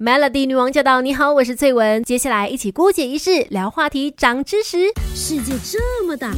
[0.00, 1.00] Melody 女王驾到！
[1.00, 2.04] 你好，我是翠文。
[2.04, 4.92] 接下来一起姑姐一式聊话题，长知识。
[5.12, 6.32] 世界这么大，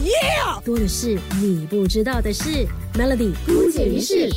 [0.65, 2.67] 多的是你不知道的事。
[2.95, 4.31] Melody 姑姐一式。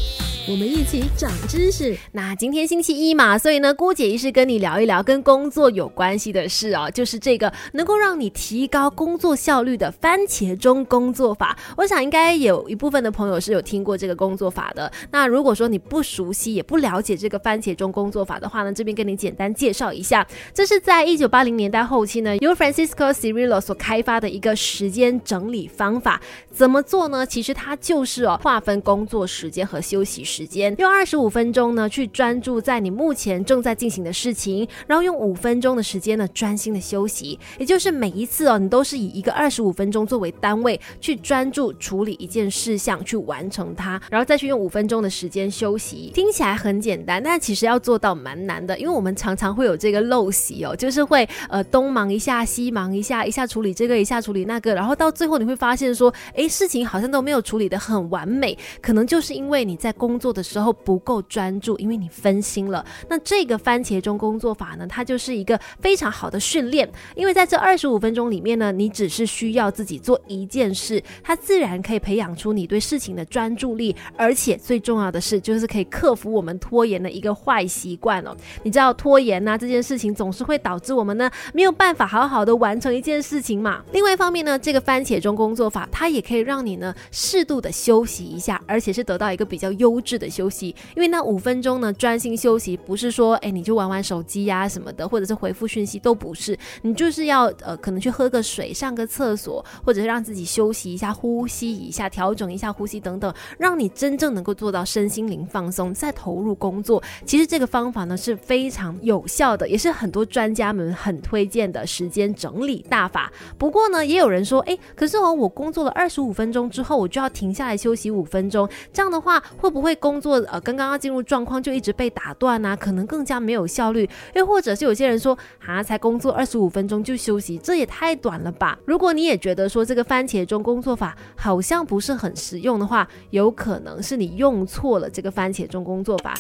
[0.46, 1.98] 我们一起长知识。
[2.12, 11.58] 那今天星期一嘛，所以呢，姑姐一是跟你聊一聊跟工作有关系的事哦，就是这个能够让你提高工作效率的番茄钟工作法。
[11.78, 14.92] 我想应该有一部分的朋友是有听过这个工作法的。
[15.12, 20.26] 那如果说你不熟悉也不了解这个番茄钟工作法的话呢，这边跟你简单介绍一下。
[20.54, 26.22] 这是在一九八零年代后期呢，由 Francisco Cirillo 所开发的一个时间整理方法。
[26.52, 27.26] 怎么做呢？
[27.26, 30.24] 其实它就是哦，划分工作时间和休息。
[30.24, 37.38] 时间用二十五分钟呢，去专注在你目前正在进行的事情，然后用五分钟的时间呢，专心的休息。
[37.58, 46.12] 也就是每一次哦，你都是以一个二十五分钟作为单位，去专注处理一件事项，去完成它，然后再去用五分钟的时间休息。
[46.14, 62.86] 听起来很简单，但其实要做到蛮难的，因为我我们常常会有这个陋习哦，就是会呃东忙一下，西忙一下，一下处理这个，一下处理那个，然后到最后你会发现说，哎，事情好像都没有处理的很完美，可能就是因为你在工作的时候不够专注，因为你分心了。
[63.10, 66.90] 那这个番茄钟工作法呢，它就是一个非常好的训练。
[67.14, 73.94] 因为在这二十五分钟里面呢，你只是需要自己做一件事，它自然可以培养出你对事情的专注力。
[74.16, 78.34] 而且最重要的是，就是可以克服我们拖延的一个坏习惯哦。
[78.62, 83.84] 你知道拖延呐这件事情总是会导致我们呢没有办法好好的完成一件事情嘛。
[83.92, 90.14] 另外一方面呢，这个番茄钟工作法它也可以让你呢适度的休息一下，而且是得到一个比较优质。
[90.14, 107.02] 的休息，因为那五分钟呢，专心休息，不是说哎你就玩玩手机呀什么的，或者是回复讯息都不是，你就是要呃可能去喝个水、上个厕所，或者是让自己休息一下、呼吸一下、调整一下呼吸等等，让你真正能够做到身心灵放松，再投入工作。
[107.26, 113.32] 其实这个方法呢是非常有效的，也是很多专家们很推荐的时间整理大法。
[113.58, 119.94] 不过呢，也有人说，哎，可是哦，我工作了二十五分钟之后，我就要停下来休息五分钟，这样的话会不会？
[120.04, 124.10] 工作呃，刚刚要进入状况就一直被打断啊，可能更加没有效率。
[124.34, 128.78] 又或者是有些人说啊，才工作二十五分钟就休息，这也太短了吧？
[128.86, 136.34] 如果你也觉得说这个番茄钟工作法好像不是很实用的话，有可能是你用错了这个番茄钟工作法。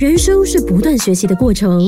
[0.00, 1.86] 人生是不断学习的过程，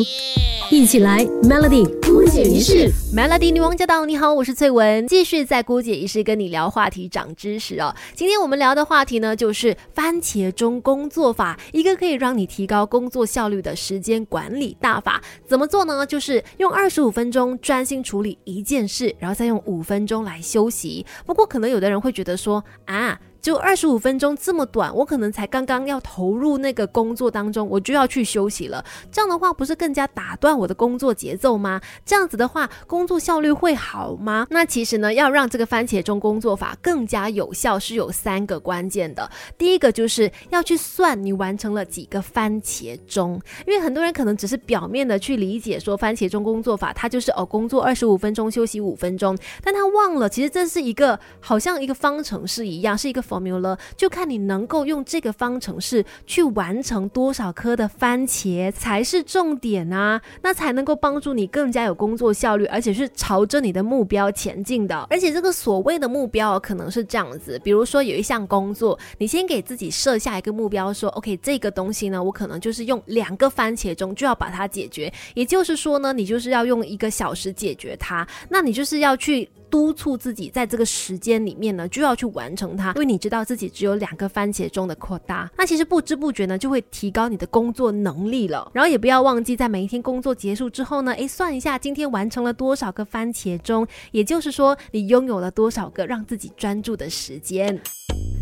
[0.71, 2.93] 一起来 Melody 姑姐仪式。
[3.15, 4.07] ，Melody 女王驾到！
[4.07, 7.95] 你好，我是翠文，继续在姑姐仪式跟你聊话题长知识哦。
[8.15, 15.21] 今天我们聊的话题呢，就是番茄钟工作法，一个可以让你提高工作效率的时间管理大法。
[15.47, 16.07] 怎么做呢？
[16.07, 21.05] 就是用二十五分钟专心处理一件事，然后再用五分钟来休息。
[21.27, 23.21] 不过可能有的人会觉得说啊。
[23.43, 28.85] 就二十五分钟这么短，我可能才刚刚要投入那个工作当中，我就要去休息了。
[29.11, 31.81] 这样的话，不是更加打断我的工作节奏吗？
[32.07, 34.47] 这样子的话，工工作效率会好吗？
[34.49, 39.29] 那其实呢，要让这个番茄钟工作法更加有效，是有三个关键的。
[39.59, 53.21] 第一个就是要去算你完成了几个番茄钟，因为很多人可能只是表面的去理解说番茄钟工作法，它就是哦工作二十五分钟休息五分钟，但他忘了其实这是一个好像一个方程式一样，是一个。
[53.21, 65.07] formula 就看你能够用这个方程式去完成多少颗的番茄才是重点啊，那才能够帮助你更加有工作效率，而且是朝着你的目标前进的。
[65.11, 79.49] 而且这个所谓的目标可能是这样子，比如说有一项工作，你先给自己设下一个目标，说 OK 这个东西呢，我可能就是用两个番茄钟就要把它解决，也就是说呢，你就是要用一个小时解决它，那你就是要去。
[79.73, 88.71] 督促自己在这个时间里面呢，就要去完成它，因为你知道自己只有两个番茄钟的扩大，那其实不知不觉呢，就会提高你的工作能力了。
[88.75, 97.81] 然后也不要忘记，在每一天工作结束之后呢，诶，算一下今天完成了多少个番茄钟，也就是说，你拥有了多少个让自己专注的时间。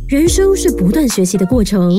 [0.08, 1.92] 人生是不断学习的过程，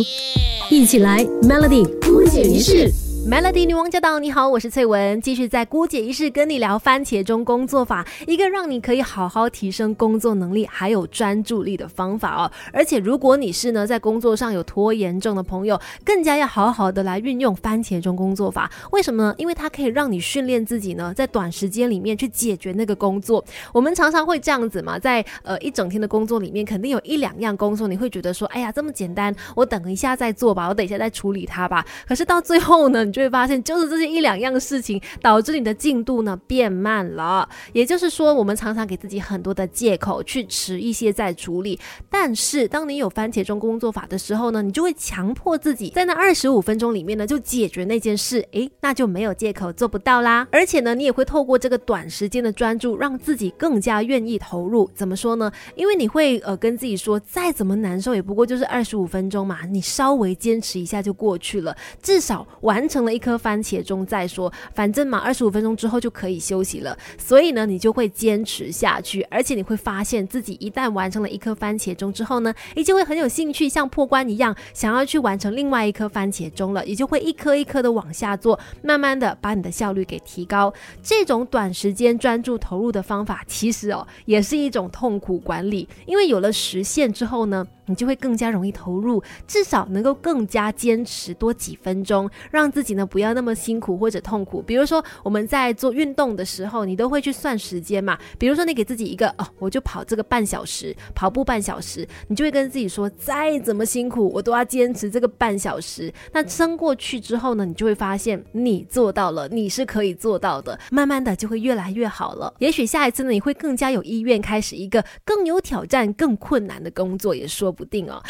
[0.69, 2.91] 一起来 Melody 姑姐仪式。
[3.29, 4.17] Melody 女王驾到！
[4.17, 12.51] 你好，我是翠文，继续在姑姐仪式跟你聊番茄钟工作法，一个让你可以好好提升工作能力还有专注力的方法哦。
[12.73, 18.69] 而且如果你是呢在工作上有拖延症的朋友，更加要好好的来运用番茄钟工作法。
[18.91, 19.35] 为什么呢？
[19.37, 23.45] 因为它可以让你训练自己呢，在短时间里面去解决那个工作。
[23.71, 31.85] 我们常常会这样子嘛，在呃一整天的工作里面，肯定有一两样工作你会觉得说，哎呀这么简单，我等一下再做吧，我等一下再处理它吧。
[32.07, 33.10] 可是到最后呢？
[33.11, 37.47] 就会发现，就是这些一两样事情导致你的进度呢变慢了。
[37.73, 41.79] 也就是说，我们常常给自己很多的借口去迟一些再处理，
[42.09, 50.47] 但是当你有番茄钟工作法的时候呢，你就会强迫自己在那二十五分钟里面呢就解决那件事，诶，那就没有借口做不到啦。
[50.51, 54.89] 而且呢，你也会透过这个短时间的专注，让自己更加愿意投入。
[54.93, 55.51] 怎么说呢？
[55.75, 66.97] 因为你会呃跟自己说，再怎么难受也不过就是二十五分钟嘛，你稍微坚持一下就过去了，至少完成了一颗番茄钟再说，反正嘛，二十五分钟之后就可以休息了。
[67.17, 80.73] 所以呢，你就会坚持下去，而且你会发现自己一旦完成了一颗番茄钟之后呢，你就会很有兴趣，像破关一样，想要去完成另外一颗番茄钟了，也就会一颗一颗的往下做，慢慢的把你的效率给提高。
[81.01, 87.65] 这种短时间专注投入的方法，其实哦，也是一种痛苦管理，因为有了实现之后呢。
[87.91, 94.61] 你就会更加容易投入，至少能够更加坚持多几分钟，让自己呢不要那么辛苦或者痛苦。
[94.61, 98.17] 比如说我们在做运动的时候，你都会去算时间嘛。
[98.39, 106.11] 比如说你给自己一个哦，我就跑这个半小时，跑步半小时，你就会跟自己说，再怎么辛苦，我都要坚持这个半小时。
[106.31, 112.53] 那撑过去之后呢，你就会发现你做到了，你是可以做到的，慢慢的就会越来越好了。
[112.59, 117.80] 也许下一次呢，你会更加有意愿开始一个更有挑战、更困难的工作，也说不。
[117.81, 118.21] 不定哦。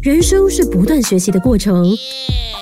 [0.00, 1.86] 人生是不断学习的过程，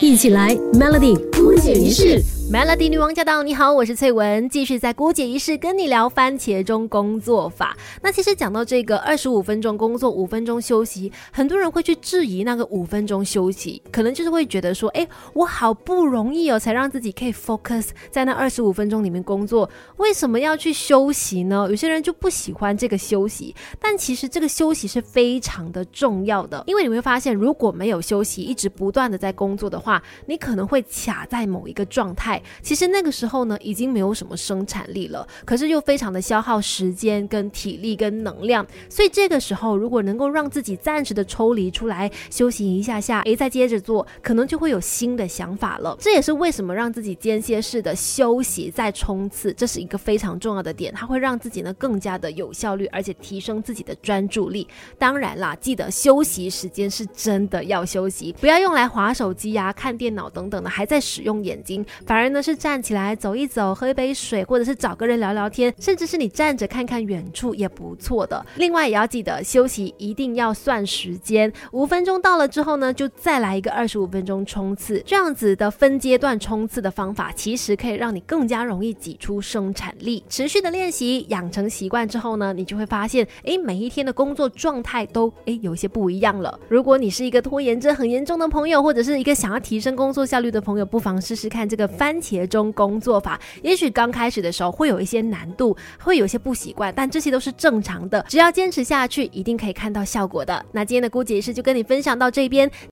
[0.00, 2.20] 一起来 Melody 姑姐仪式。
[2.52, 3.44] Melody 女王驾到！
[3.44, 7.76] 你好，我是翠文，继续在姑姐仪式跟你聊番茄钟工作法。
[8.02, 21.68] 那其实讲到这个二十五分钟工作，五分钟休息，很多人会去质疑那个五分钟休息，可能就是会觉得说，哎，我好不容易哦，才让自己可以 focus 在那二十五分钟里面工作，为什么要去休息呢？
[21.70, 32.39] 有些人就不喜欢这个休息，但其实这个休息是非常的重要的，因为你会发现，如果没有休息，一直不断的在工作的话，你可能会卡在某一个状态。
[32.62, 45.96] 其实那个时候呢，已经没有什么生产力了，可是又非常的消耗时间、跟体力、跟能量，所以这个时候如果能够让自己暂时的抽离出来休息一下下，诶，再接着做，可能就会有新的想法了。
[46.00, 54.66] 这也是为什么让自己间歇式的休息再冲刺，这是一个非常重要的点，它会让自己呢更加的有效率，而且提升自己的专注力。
[54.98, 62.29] 当然啦，记得休息时间是真的要休息，不要用来划手机呀、看电脑等等的，还在使用眼睛，反而。
[62.32, 68.44] 呢是站起来走一走，喝一杯水，或者是找个人聊聊天，甚至是你站着看看远处也不错的。
[68.56, 75.02] 另外也要记得休息一定要算时间，五分钟到了之后呢，就再来一个二十五分钟冲刺。
[75.06, 80.24] 这样子的分阶段冲刺的方法，其实可以让你更加容易挤出生产力。
[80.28, 86.58] 持续的练习，养成习惯之后呢，你就会发现，哎，每一天的工作状态都哎有些不一样了。
[86.68, 92.20] 如果你是一个拖延症很严重的朋友，或者是一个想要提升工作效率的朋友，不妨试试看这个翻番。
[92.20, 98.24] 茄钟工作法，也许刚开始的时候会有一些难度，会有些不习惯，但这些都是正常的。
[98.28, 100.64] 只要坚持下去，一定可以看到效果的。
[100.72, 102.70] 那今天的姑姐仪式就跟你分享到这边。